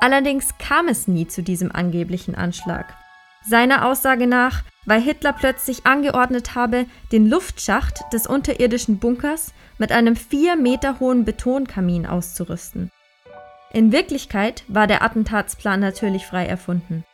Allerdings 0.00 0.56
kam 0.56 0.88
es 0.88 1.06
nie 1.06 1.28
zu 1.28 1.42
diesem 1.42 1.70
angeblichen 1.70 2.34
Anschlag. 2.34 2.96
Seiner 3.46 3.86
Aussage 3.86 4.26
nach, 4.26 4.62
weil 4.84 5.00
Hitler 5.00 5.32
plötzlich 5.32 5.86
angeordnet 5.86 6.54
habe, 6.54 6.86
den 7.10 7.28
Luftschacht 7.28 8.00
des 8.12 8.26
unterirdischen 8.26 8.98
Bunkers 8.98 9.52
mit 9.78 9.92
einem 9.92 10.16
vier 10.16 10.56
Meter 10.56 11.00
hohen 11.00 11.24
Betonkamin 11.24 12.06
auszurüsten. 12.06 12.90
In 13.72 13.92
Wirklichkeit 13.92 14.64
war 14.68 14.86
der 14.86 15.02
Attentatsplan 15.02 15.80
natürlich 15.80 16.26
frei 16.26 16.46
erfunden. 16.46 17.04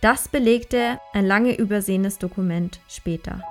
Das 0.00 0.28
belegte 0.28 0.98
ein 1.12 1.26
lange 1.26 1.54
übersehenes 1.54 2.18
Dokument 2.18 2.80
später. 2.88 3.42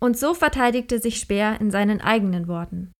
Und 0.00 0.18
so 0.18 0.34
verteidigte 0.34 0.98
sich 0.98 1.18
Speer 1.18 1.60
in 1.60 1.70
seinen 1.70 2.00
eigenen 2.00 2.46
Worten. 2.46 2.92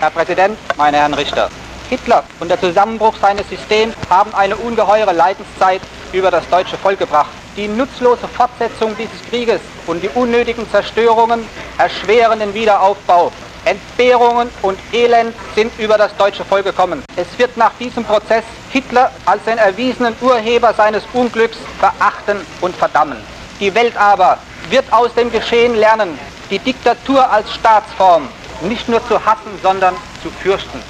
Herr 0.00 0.10
Präsident, 0.10 0.56
meine 0.76 0.98
Herren 0.98 1.14
Richter, 1.14 1.50
Hitler 1.88 2.24
und 2.40 2.48
der 2.48 2.60
Zusammenbruch 2.60 3.16
seines 3.16 3.48
Systems 3.48 3.94
haben 4.08 4.34
eine 4.34 4.56
ungeheure 4.56 5.12
Leidenszeit 5.12 5.80
über 6.12 6.30
das 6.30 6.48
deutsche 6.48 6.76
Volk 6.76 6.98
gebracht. 6.98 7.30
Die 7.56 7.68
nutzlose 7.68 8.28
Fortsetzung 8.28 8.96
dieses 8.96 9.22
Krieges 9.28 9.60
und 9.86 10.02
die 10.02 10.08
unnötigen 10.10 10.68
Zerstörungen 10.70 11.44
erschweren 11.76 12.38
den 12.38 12.54
Wiederaufbau. 12.54 13.32
Entbehrungen 13.64 14.48
und 14.62 14.78
Elend 14.92 15.34
sind 15.54 15.72
über 15.78 15.98
das 15.98 16.16
deutsche 16.16 16.44
Volk 16.44 16.64
gekommen. 16.64 17.02
Es 17.16 17.26
wird 17.38 17.56
nach 17.56 17.72
diesem 17.78 18.04
Prozess 18.04 18.44
Hitler 18.70 19.10
als 19.26 19.44
den 19.44 19.58
erwiesenen 19.58 20.14
Urheber 20.20 20.72
seines 20.74 21.02
Unglücks 21.12 21.58
verachten 21.78 22.46
und 22.60 22.74
verdammen. 22.76 23.18
Die 23.60 23.74
Welt 23.74 23.96
aber 23.96 24.38
wird 24.70 24.90
aus 24.92 25.12
dem 25.14 25.30
Geschehen 25.30 25.74
lernen, 25.74 26.18
die 26.50 26.58
Diktatur 26.58 27.30
als 27.30 27.52
Staatsform 27.52 28.28
nicht 28.62 28.88
nur 28.88 29.06
zu 29.06 29.24
hassen, 29.24 29.58
sondern 29.62 29.94
zu 30.22 30.30
fürchten. 30.30 30.82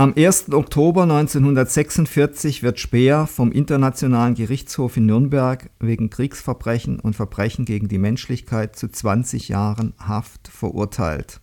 Am 0.00 0.14
1. 0.16 0.54
Oktober 0.54 1.02
1946 1.02 2.62
wird 2.62 2.80
Speer 2.80 3.26
vom 3.26 3.52
Internationalen 3.52 4.34
Gerichtshof 4.34 4.96
in 4.96 5.04
Nürnberg 5.04 5.68
wegen 5.78 6.08
Kriegsverbrechen 6.08 7.00
und 7.00 7.16
Verbrechen 7.16 7.66
gegen 7.66 7.86
die 7.86 7.98
Menschlichkeit 7.98 8.76
zu 8.76 8.88
20 8.88 9.50
Jahren 9.50 9.92
Haft 9.98 10.48
verurteilt. 10.48 11.42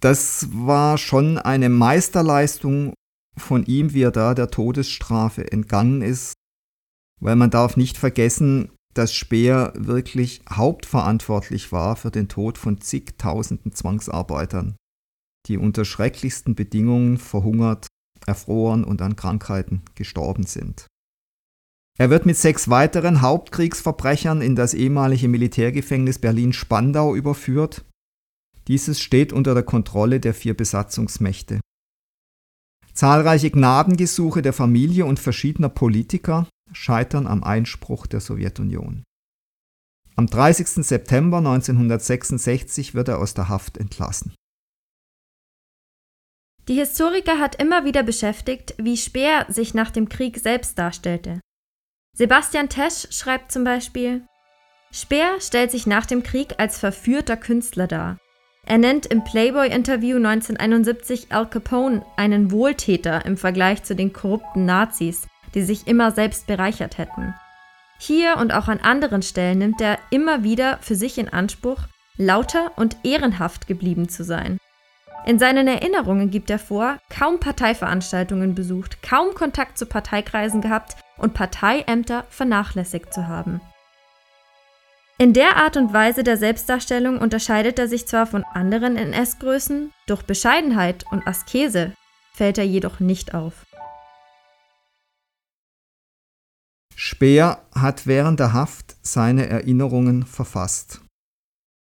Das 0.00 0.48
war 0.52 0.98
schon 0.98 1.38
eine 1.38 1.70
Meisterleistung 1.70 2.92
von 3.38 3.64
ihm, 3.64 3.94
wie 3.94 4.02
er 4.02 4.10
da 4.10 4.34
der 4.34 4.50
Todesstrafe 4.50 5.50
entgangen 5.50 6.02
ist, 6.02 6.34
weil 7.22 7.36
man 7.36 7.48
darf 7.48 7.78
nicht 7.78 7.96
vergessen, 7.96 8.70
dass 8.92 9.14
Speer 9.14 9.72
wirklich 9.76 10.42
hauptverantwortlich 10.50 11.72
war 11.72 11.96
für 11.96 12.10
den 12.10 12.28
Tod 12.28 12.58
von 12.58 12.82
zigtausenden 12.82 13.72
Zwangsarbeitern 13.72 14.76
die 15.48 15.58
unter 15.58 15.84
schrecklichsten 15.84 16.54
Bedingungen 16.54 17.18
verhungert, 17.18 17.86
erfroren 18.26 18.84
und 18.84 19.02
an 19.02 19.16
Krankheiten 19.16 19.82
gestorben 19.94 20.44
sind. 20.44 20.86
Er 21.98 22.10
wird 22.10 22.24
mit 22.24 22.36
sechs 22.36 22.70
weiteren 22.70 23.20
Hauptkriegsverbrechern 23.20 24.40
in 24.40 24.56
das 24.56 24.74
ehemalige 24.74 25.28
Militärgefängnis 25.28 26.18
Berlin-Spandau 26.18 27.14
überführt. 27.14 27.84
Dieses 28.68 29.00
steht 29.00 29.32
unter 29.32 29.54
der 29.54 29.62
Kontrolle 29.62 30.20
der 30.20 30.34
vier 30.34 30.56
Besatzungsmächte. 30.56 31.60
Zahlreiche 32.94 33.50
Gnadengesuche 33.50 34.42
der 34.42 34.52
Familie 34.52 35.04
und 35.04 35.18
verschiedener 35.18 35.68
Politiker 35.68 36.46
scheitern 36.72 37.26
am 37.26 37.42
Einspruch 37.42 38.06
der 38.06 38.20
Sowjetunion. 38.20 39.02
Am 40.14 40.26
30. 40.26 40.68
September 40.86 41.38
1966 41.38 42.94
wird 42.94 43.08
er 43.08 43.18
aus 43.18 43.34
der 43.34 43.48
Haft 43.48 43.78
entlassen. 43.78 44.34
Die 46.68 46.74
Historiker 46.74 47.38
hat 47.40 47.60
immer 47.60 47.84
wieder 47.84 48.02
beschäftigt, 48.02 48.74
wie 48.78 48.96
Speer 48.96 49.46
sich 49.48 49.74
nach 49.74 49.90
dem 49.90 50.08
Krieg 50.08 50.38
selbst 50.38 50.78
darstellte. 50.78 51.40
Sebastian 52.16 52.68
Tesch 52.68 53.08
schreibt 53.10 53.50
zum 53.50 53.64
Beispiel, 53.64 54.22
Speer 54.92 55.40
stellt 55.40 55.70
sich 55.70 55.86
nach 55.86 56.06
dem 56.06 56.22
Krieg 56.22 56.54
als 56.58 56.78
verführter 56.78 57.36
Künstler 57.36 57.86
dar. 57.86 58.18
Er 58.64 58.78
nennt 58.78 59.06
im 59.06 59.24
Playboy-Interview 59.24 60.18
1971 60.18 61.32
Al 61.32 61.48
Capone 61.48 62.04
einen 62.16 62.52
Wohltäter 62.52 63.26
im 63.26 63.36
Vergleich 63.36 63.82
zu 63.82 63.96
den 63.96 64.12
korrupten 64.12 64.64
Nazis, 64.64 65.26
die 65.54 65.62
sich 65.62 65.88
immer 65.88 66.12
selbst 66.12 66.46
bereichert 66.46 66.96
hätten. 66.98 67.34
Hier 67.98 68.36
und 68.36 68.52
auch 68.52 68.68
an 68.68 68.78
anderen 68.78 69.22
Stellen 69.22 69.58
nimmt 69.58 69.80
er 69.80 69.98
immer 70.10 70.44
wieder 70.44 70.78
für 70.80 70.94
sich 70.94 71.18
in 71.18 71.28
Anspruch, 71.28 71.80
lauter 72.16 72.72
und 72.76 72.96
ehrenhaft 73.02 73.66
geblieben 73.66 74.08
zu 74.08 74.22
sein. 74.22 74.58
In 75.24 75.38
seinen 75.38 75.68
Erinnerungen 75.68 76.30
gibt 76.30 76.50
er 76.50 76.58
vor, 76.58 76.98
kaum 77.08 77.38
Parteiveranstaltungen 77.38 78.56
besucht, 78.56 79.02
kaum 79.02 79.34
Kontakt 79.34 79.78
zu 79.78 79.86
Parteikreisen 79.86 80.60
gehabt 80.60 80.96
und 81.16 81.32
Parteiämter 81.32 82.24
vernachlässigt 82.28 83.14
zu 83.14 83.28
haben. 83.28 83.60
In 85.18 85.32
der 85.32 85.56
Art 85.56 85.76
und 85.76 85.92
Weise 85.92 86.24
der 86.24 86.36
Selbstdarstellung 86.36 87.18
unterscheidet 87.18 87.78
er 87.78 87.86
sich 87.86 88.08
zwar 88.08 88.26
von 88.26 88.42
anderen 88.52 88.96
NS-Größen, 88.96 89.92
durch 90.08 90.22
Bescheidenheit 90.22 91.04
und 91.12 91.24
Askese 91.24 91.92
fällt 92.32 92.58
er 92.58 92.64
jedoch 92.64 92.98
nicht 92.98 93.32
auf. 93.32 93.64
Speer 96.96 97.62
hat 97.72 98.08
während 98.08 98.40
der 98.40 98.52
Haft 98.52 98.96
seine 99.02 99.46
Erinnerungen 99.46 100.24
verfasst. 100.24 101.00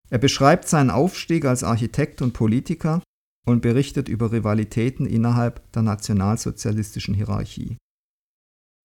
Er 0.09 0.17
beschreibt 0.17 0.67
seinen 0.67 0.89
Aufstieg 0.89 1.45
als 1.45 1.63
Architekt 1.63 2.23
und 2.23 2.33
Politiker, 2.33 3.03
und 3.49 3.61
berichtet 3.61 4.09
über 4.09 4.31
Rivalitäten 4.31 5.05
innerhalb 5.05 5.71
der 5.73 5.81
nationalsozialistischen 5.81 7.13
Hierarchie. 7.13 7.77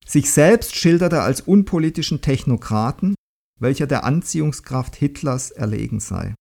Sich 0.07 0.31
selbst 0.31 0.77
schildert 0.77 1.12
er 1.12 1.22
als 1.22 1.40
unpolitischen 1.40 2.20
Technokraten, 2.20 3.14
welcher 3.61 3.87
der 3.87 4.05
Anziehungskraft 4.05 4.96
Hitlers 4.96 5.50
erlegen 5.50 6.00
sei. 6.00 6.35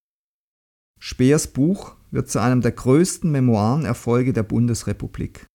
Speers 1.00 1.48
Buch 1.48 1.96
wird 2.12 2.30
zu 2.30 2.40
einem 2.40 2.62
der 2.62 2.72
größten 2.72 3.32
Memoirenerfolge 3.32 4.34
der 4.34 4.44
Bundesrepublik. 4.44 5.46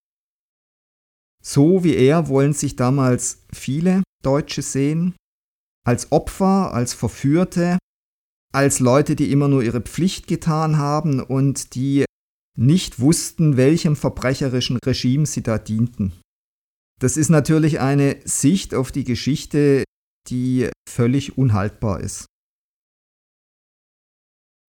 So 1.41 1.83
wie 1.83 1.95
er 1.95 2.27
wollen 2.27 2.53
sich 2.53 2.75
damals 2.75 3.45
viele 3.53 4.03
Deutsche 4.23 4.61
sehen, 4.61 5.15
als 5.85 6.11
Opfer, 6.11 6.73
als 6.73 6.93
Verführte, 6.93 7.77
als 8.53 8.79
Leute, 8.79 9.15
die 9.15 9.31
immer 9.31 9.47
nur 9.47 9.63
ihre 9.63 9.81
Pflicht 9.81 10.27
getan 10.27 10.77
haben 10.77 11.21
und 11.21 11.75
die 11.75 12.05
nicht 12.59 12.99
wussten, 12.99 13.55
welchem 13.55 13.95
verbrecherischen 13.95 14.77
Regime 14.85 15.25
sie 15.25 15.41
da 15.41 15.57
dienten. 15.57 16.13
Das 16.99 17.15
ist 17.15 17.29
natürlich 17.29 17.79
eine 17.79 18.17
Sicht 18.25 18.75
auf 18.75 18.91
die 18.91 19.05
Geschichte, 19.05 19.85
die 20.27 20.69
völlig 20.87 21.37
unhaltbar 21.37 22.01
ist. 22.01 22.25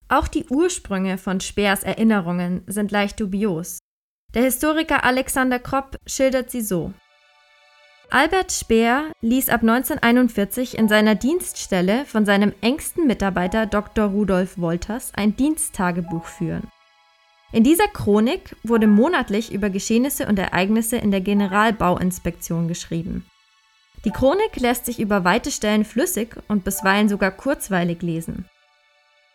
Auch 0.07 0.29
die 0.29 0.45
Ursprünge 0.45 1.17
von 1.17 1.41
Speers 1.41 1.83
Erinnerungen 1.83 2.63
sind 2.67 2.91
leicht 2.91 3.19
dubios. 3.19 3.79
Der 4.33 4.43
Historiker 4.43 5.03
Alexander 5.03 5.59
Kropp 5.59 5.97
schildert 6.05 6.49
sie 6.49 6.61
so. 6.61 6.93
Albert 8.09 8.51
Speer 8.51 9.11
ließ 9.21 9.49
ab 9.49 9.61
1941 9.61 10.77
in 10.77 10.89
seiner 10.89 11.15
Dienststelle 11.15 12.05
von 12.05 12.25
seinem 12.25 12.53
engsten 12.61 13.07
Mitarbeiter 13.07 13.65
Dr. 13.65 14.05
Rudolf 14.05 14.57
Wolters 14.57 15.13
ein 15.15 15.35
Diensttagebuch 15.35 16.25
führen. 16.25 16.67
In 17.53 17.63
dieser 17.63 17.87
Chronik 17.87 18.55
wurde 18.63 18.87
monatlich 18.87 19.51
über 19.51 19.69
Geschehnisse 19.69 20.27
und 20.27 20.39
Ereignisse 20.39 20.97
in 20.97 21.11
der 21.11 21.21
Generalbauinspektion 21.21 22.67
geschrieben. 22.67 23.25
Die 24.05 24.11
Chronik 24.11 24.55
lässt 24.55 24.85
sich 24.85 24.99
über 24.99 25.23
weite 25.25 25.51
Stellen 25.51 25.85
flüssig 25.85 26.35
und 26.47 26.63
bisweilen 26.63 27.09
sogar 27.09 27.31
kurzweilig 27.31 28.01
lesen. 28.01 28.45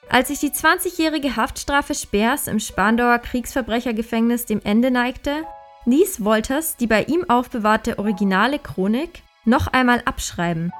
Als 0.08 0.28
sich 0.28 0.40
die 0.40 0.50
20-jährige 0.50 1.36
Haftstrafe 1.36 1.94
Speers 1.94 2.46
im 2.46 2.58
Spandauer 2.58 3.18
Kriegsverbrechergefängnis 3.18 4.46
dem 4.46 4.60
Ende 4.64 4.90
neigte, 4.90 5.44
ließ 5.84 6.24
Wolters 6.24 6.76
die 6.76 6.86
bei 6.86 7.04
ihm 7.04 7.28
aufbewahrte 7.28 7.98
originale 7.98 8.58
Chronik 8.58 9.22
noch 9.44 9.68
einmal 9.68 10.02
abschreiben, 10.04 10.72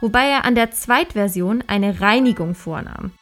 wobei 0.00 0.28
er 0.28 0.44
an 0.44 0.54
der 0.54 0.70
Zweitversion 0.70 1.64
eine 1.66 2.00
Reinigung 2.00 2.54
vornahm. 2.54 3.12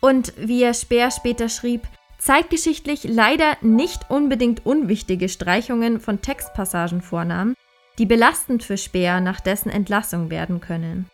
Und 0.00 0.34
wie 0.36 0.62
er 0.62 0.74
Speer 0.74 1.10
später 1.10 1.48
schrieb, 1.48 1.86
zeitgeschichtlich 2.24 3.04
leider 3.04 3.58
nicht 3.60 4.10
unbedingt 4.10 4.64
unwichtige 4.64 5.28
Streichungen 5.28 6.00
von 6.00 6.22
Textpassagen 6.22 7.02
vornahm, 7.02 7.54
die 7.98 8.06
belastend 8.06 8.64
für 8.64 8.78
Speer 8.78 9.20
nach 9.20 9.40
dessen 9.40 9.68
Entlassung 9.68 10.30
werden 10.30 10.60
können. 10.60 11.06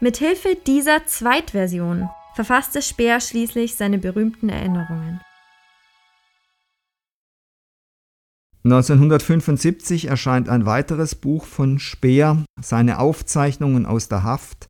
Mithilfe 0.00 0.56
dieser 0.66 1.06
Zweitversion 1.06 2.10
verfasste 2.34 2.82
Speer 2.82 3.20
schließlich 3.20 3.76
seine 3.76 3.98
berühmten 3.98 4.50
Erinnerungen. 4.50 5.20
1975 8.64 10.04
erscheint 10.04 10.50
ein 10.50 10.66
weiteres 10.66 11.14
Buch 11.14 11.46
von 11.46 11.78
Speer, 11.78 12.44
seine 12.60 12.98
Aufzeichnungen 12.98 13.86
aus 13.86 14.08
der 14.08 14.22
Haft, 14.22 14.66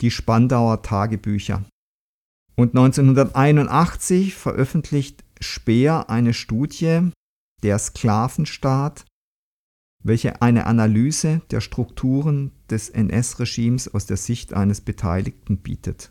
die 0.00 0.10
Spandauer 0.10 0.82
Tagebücher. 0.82 1.64
Und 2.58 2.70
1981 2.76 4.34
veröffentlicht 4.34 5.22
Speer 5.38 6.10
eine 6.10 6.34
Studie, 6.34 7.12
der 7.62 7.78
Sklavenstaat, 7.78 9.04
welche 10.02 10.42
eine 10.42 10.66
Analyse 10.66 11.40
der 11.52 11.60
Strukturen 11.60 12.50
des 12.68 12.90
NS-Regimes 12.90 13.94
aus 13.94 14.06
der 14.06 14.16
Sicht 14.16 14.54
eines 14.54 14.80
Beteiligten 14.80 15.58
bietet. 15.58 16.10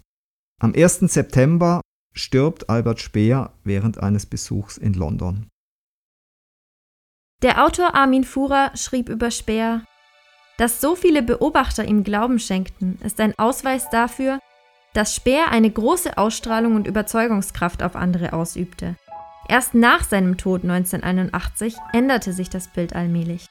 Am 0.62 0.74
1. 0.74 1.00
September 1.00 1.82
stirbt 2.14 2.70
Albert 2.70 3.02
Speer 3.02 3.54
während 3.66 3.98
eines 3.98 4.26
Besuchs 4.26 4.78
in 4.78 4.94
London. 4.94 5.50
Der 7.42 7.66
Autor 7.66 7.94
Armin 7.94 8.24
Fuhrer 8.24 8.72
schrieb 8.78 9.10
über 9.10 9.32
Speer 9.32 9.84
Dass 10.58 10.80
so 10.80 10.96
viele 10.96 11.24
Beobachter 11.24 11.84
ihm 11.84 12.06
Glauben 12.06 12.40
schenkten, 12.40 13.00
ist 13.02 13.20
ein 13.20 13.38
Ausweis 13.38 13.90
dafür, 13.90 14.40
dass 14.98 15.14
Speer 15.14 15.52
eine 15.52 15.70
große 15.70 16.18
Ausstrahlung 16.18 16.74
und 16.74 16.88
Überzeugungskraft 16.88 17.84
auf 17.84 17.96
andere 17.96 18.34
ausübte. 18.34 18.96
Erst 19.48 19.76
nach 19.76 20.04
seinem 20.04 20.38
Tod 20.38 20.64
1981 20.64 21.76
änderte 21.94 22.34
sich 22.34 22.50
das 22.50 22.68
Bild 22.70 22.96
allmählich. 22.96 23.46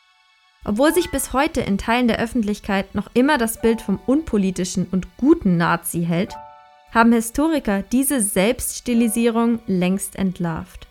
Obwohl 0.65 0.93
sich 0.93 1.13
bis 1.13 1.33
heute 1.33 1.61
in 1.61 1.79
Teilen 1.79 2.09
der 2.09 2.19
Öffentlichkeit 2.19 2.97
noch 2.97 3.09
immer 3.15 3.39
das 3.39 3.61
Bild 3.63 3.81
vom 3.81 4.01
unpolitischen 4.07 4.89
und 4.91 5.07
guten 5.19 5.57
Nazi 5.57 6.05
hält, 6.05 6.35
haben 6.93 7.13
Historiker 7.13 7.83
diese 7.93 8.21
Selbststilisierung 8.21 9.61
längst 9.69 10.17
entlarvt. 10.17 10.89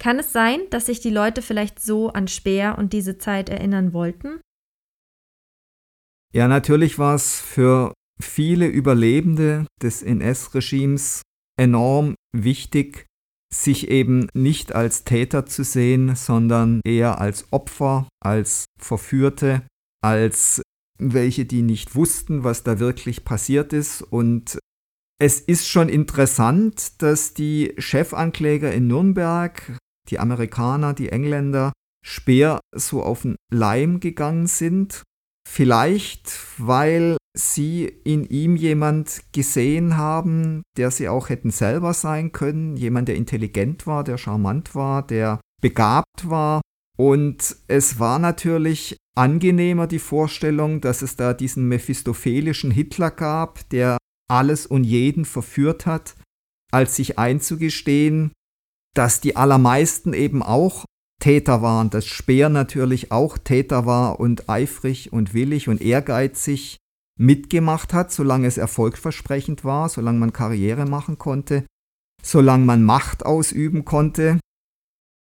Kann 0.00 0.18
es 0.18 0.32
sein, 0.32 0.58
dass 0.70 0.86
sich 0.86 0.98
die 0.98 1.10
Leute 1.10 1.42
vielleicht 1.42 1.80
so 1.80 2.08
an 2.08 2.26
Speer 2.26 2.76
und 2.76 2.92
diese 2.92 3.18
Zeit 3.18 3.48
erinnern 3.48 3.92
wollten? 3.92 4.40
Ja, 6.34 6.48
natürlich 6.48 6.98
war 6.98 7.14
es 7.14 7.40
für 7.40 7.94
viele 8.20 8.66
Überlebende 8.66 9.66
des 9.80 10.02
NS-Regimes 10.02 11.22
enorm 11.56 12.16
wichtig, 12.36 13.06
sich 13.54 13.88
eben 13.88 14.26
nicht 14.34 14.74
als 14.74 15.04
Täter 15.04 15.46
zu 15.46 15.62
sehen, 15.62 16.16
sondern 16.16 16.80
eher 16.84 17.20
als 17.20 17.52
Opfer, 17.52 18.08
als 18.20 18.64
Verführte, 18.80 19.62
als 20.02 20.60
welche, 20.98 21.44
die 21.44 21.62
nicht 21.62 21.94
wussten, 21.94 22.42
was 22.42 22.64
da 22.64 22.80
wirklich 22.80 23.24
passiert 23.24 23.72
ist. 23.72 24.02
Und 24.02 24.58
es 25.20 25.38
ist 25.38 25.68
schon 25.68 25.88
interessant, 25.88 27.00
dass 27.00 27.34
die 27.34 27.74
Chefankläger 27.78 28.72
in 28.72 28.88
Nürnberg, 28.88 29.78
die 30.10 30.18
Amerikaner, 30.18 30.94
die 30.94 31.10
Engländer, 31.10 31.72
Speer 32.04 32.58
so 32.74 33.04
auf 33.04 33.22
den 33.22 33.36
Leim 33.52 34.00
gegangen 34.00 34.48
sind 34.48 35.04
Vielleicht, 35.48 36.38
weil 36.58 37.16
sie 37.36 37.84
in 37.84 38.24
ihm 38.24 38.56
jemand 38.56 39.22
gesehen 39.32 39.96
haben, 39.96 40.62
der 40.76 40.90
sie 40.90 41.08
auch 41.08 41.28
hätten 41.28 41.50
selber 41.50 41.92
sein 41.92 42.32
können, 42.32 42.76
jemand, 42.76 43.08
der 43.08 43.16
intelligent 43.16 43.86
war, 43.86 44.04
der 44.04 44.18
charmant 44.18 44.74
war, 44.74 45.06
der 45.06 45.40
begabt 45.60 46.28
war. 46.28 46.60
Und 46.96 47.56
es 47.66 47.98
war 47.98 48.18
natürlich 48.18 48.96
angenehmer 49.16 49.86
die 49.86 49.98
Vorstellung, 49.98 50.80
dass 50.80 51.02
es 51.02 51.16
da 51.16 51.34
diesen 51.34 51.68
mephistophelischen 51.68 52.70
Hitler 52.70 53.10
gab, 53.10 53.68
der 53.70 53.98
alles 54.30 54.66
und 54.66 54.84
jeden 54.84 55.24
verführt 55.24 55.86
hat, 55.86 56.14
als 56.72 56.96
sich 56.96 57.18
einzugestehen, 57.18 58.32
dass 58.94 59.20
die 59.20 59.36
allermeisten 59.36 60.12
eben 60.12 60.42
auch 60.42 60.84
Täter 61.20 61.62
waren, 61.62 61.90
dass 61.90 62.06
Speer 62.06 62.48
natürlich 62.48 63.12
auch 63.12 63.38
Täter 63.38 63.86
war 63.86 64.20
und 64.20 64.48
eifrig 64.48 65.12
und 65.12 65.34
willig 65.34 65.68
und 65.68 65.80
ehrgeizig 65.80 66.78
mitgemacht 67.18 67.92
hat, 67.92 68.12
solange 68.12 68.46
es 68.46 68.58
erfolgversprechend 68.58 69.64
war, 69.64 69.88
solange 69.88 70.18
man 70.18 70.32
Karriere 70.32 70.86
machen 70.86 71.18
konnte, 71.18 71.64
solange 72.22 72.64
man 72.64 72.82
Macht 72.82 73.24
ausüben 73.24 73.84
konnte 73.84 74.38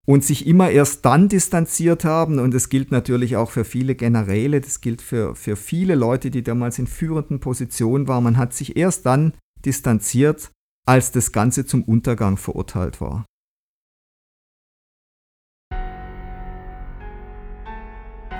und 0.06 0.24
sich 0.24 0.48
immer 0.48 0.70
erst 0.70 1.06
dann 1.06 1.30
distanziert 1.30 2.06
haben, 2.06 2.40
und 2.40 2.54
das 2.54 2.70
gilt 2.70 2.92
natürlich 2.92 3.36
auch 3.36 3.52
für 3.52 3.66
viele 3.66 3.96
Generäle, 3.96 4.62
das 4.62 4.82
gilt 4.82 5.02
für, 5.02 5.36
für 5.36 5.56
viele 5.56 5.96
Leute, 5.96 6.32
die 6.32 6.44
damals 6.44 6.80
in 6.80 6.88
führenden 6.88 7.40
Positionen 7.40 8.08
waren, 8.08 8.24
man 8.24 8.38
hat 8.38 8.54
sich 8.54 8.78
erst 8.78 9.06
dann 9.06 9.34
distanziert, 9.66 10.52
als 10.86 11.12
das 11.12 11.32
Ganze 11.32 11.66
zum 11.66 11.84
Untergang 11.84 12.38
verurteilt 12.38 13.02
war. 13.02 13.26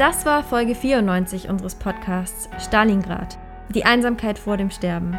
Das 0.02 0.26
war 0.26 0.44
Folge 0.44 0.74
94 0.74 1.48
unseres 1.48 1.76
Podcasts 1.76 2.50
Stalingrad. 2.58 3.38
Die 3.70 3.86
Einsamkeit 3.86 4.40
vor 4.40 4.58
dem 4.58 4.72
Sterben. 4.72 5.16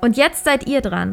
Und 0.00 0.16
jetzt 0.16 0.46
seid 0.46 0.66
ihr 0.66 0.80
dran. 0.80 1.12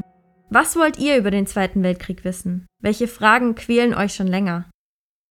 Was 0.50 0.78
wollt 0.78 0.98
ihr 0.98 1.18
über 1.18 1.32
den 1.32 1.48
Zweiten 1.48 1.84
Weltkrieg 1.84 2.24
wissen? 2.24 2.66
Welche 2.82 3.10
Fragen 3.10 3.56
quälen 3.56 3.94
euch 3.94 4.14
schon 4.14 4.28
länger? 4.28 4.70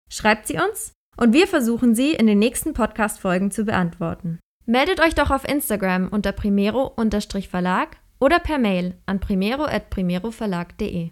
Schreibt 0.10 0.48
sie 0.48 0.58
uns 0.58 0.94
und 1.16 1.32
wir 1.32 1.46
versuchen 1.46 1.94
sie 1.94 2.14
in 2.14 2.26
den 2.26 2.40
nächsten 2.40 2.74
Podcast-Folgen 2.74 3.52
zu 3.52 3.64
beantworten. 3.64 4.40
Meldet 4.66 5.00
euch 5.00 5.14
doch 5.14 5.30
auf 5.30 5.48
Instagram 5.48 6.08
unter 6.08 6.32
primero-verlag 6.32 7.98
oder 8.20 8.40
per 8.40 8.58
Mail 8.58 8.96
an 9.06 9.20
primero.primeroverlag.de. 9.20 11.12